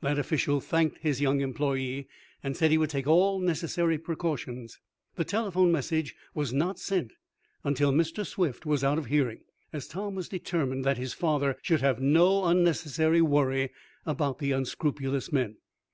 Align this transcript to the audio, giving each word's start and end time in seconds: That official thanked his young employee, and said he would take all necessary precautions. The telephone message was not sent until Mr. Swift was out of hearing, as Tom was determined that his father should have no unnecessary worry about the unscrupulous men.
That 0.00 0.18
official 0.18 0.58
thanked 0.62 1.00
his 1.02 1.20
young 1.20 1.42
employee, 1.42 2.08
and 2.42 2.56
said 2.56 2.70
he 2.70 2.78
would 2.78 2.88
take 2.88 3.06
all 3.06 3.38
necessary 3.40 3.98
precautions. 3.98 4.80
The 5.16 5.24
telephone 5.24 5.70
message 5.70 6.14
was 6.34 6.50
not 6.50 6.78
sent 6.78 7.12
until 7.62 7.92
Mr. 7.92 8.24
Swift 8.26 8.64
was 8.64 8.82
out 8.82 8.96
of 8.96 9.04
hearing, 9.08 9.40
as 9.74 9.86
Tom 9.86 10.14
was 10.14 10.30
determined 10.30 10.86
that 10.86 10.96
his 10.96 11.12
father 11.12 11.58
should 11.60 11.82
have 11.82 12.00
no 12.00 12.46
unnecessary 12.46 13.20
worry 13.20 13.70
about 14.06 14.38
the 14.38 14.52
unscrupulous 14.52 15.30
men. 15.30 15.56